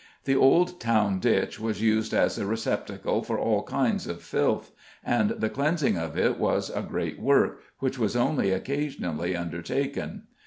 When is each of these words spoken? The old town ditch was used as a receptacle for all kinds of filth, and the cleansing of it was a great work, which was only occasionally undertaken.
The 0.23 0.35
old 0.35 0.79
town 0.79 1.19
ditch 1.19 1.59
was 1.59 1.79
used 1.79 2.11
as 2.11 2.39
a 2.39 2.45
receptacle 2.47 3.21
for 3.21 3.37
all 3.37 3.61
kinds 3.61 4.07
of 4.07 4.23
filth, 4.23 4.71
and 5.03 5.29
the 5.29 5.47
cleansing 5.47 5.95
of 5.95 6.17
it 6.17 6.39
was 6.39 6.71
a 6.71 6.81
great 6.81 7.19
work, 7.19 7.61
which 7.77 7.99
was 7.99 8.15
only 8.15 8.51
occasionally 8.51 9.35
undertaken. 9.35 10.23